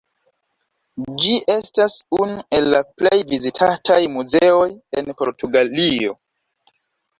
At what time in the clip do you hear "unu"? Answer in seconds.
2.21-2.39